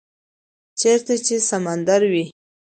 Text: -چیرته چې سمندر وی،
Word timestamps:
-چیرته 0.79 1.15
چې 1.25 1.35
سمندر 1.49 2.01
وی، 2.11 2.25